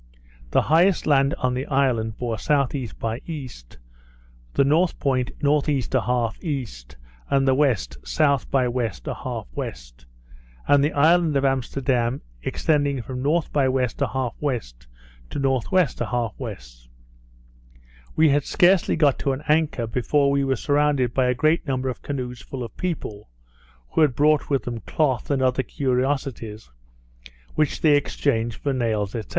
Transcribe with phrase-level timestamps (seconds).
[0.49, 2.89] The highest land on the island bore S.E.
[2.97, 3.47] by E.;
[4.55, 5.61] the north point N.E.
[5.61, 6.95] 1/2 E.,
[7.29, 8.45] and the west S.
[8.45, 8.87] by W.
[8.89, 9.03] 1/2
[9.55, 9.71] W.,
[10.67, 13.41] and the island of Amsterdam extending from N.
[13.53, 13.85] by W.
[13.85, 14.59] 1/2 W.
[15.29, 15.61] to N.W.
[15.67, 16.57] 1/2 W.
[18.15, 21.89] We had scarcely got to an anchor before we were surrounded by a great number
[21.89, 23.29] of canoes full of people,
[23.91, 26.71] who had brought with them cloth, and other curiosities,
[27.53, 29.21] which they exchanged for nails, &c.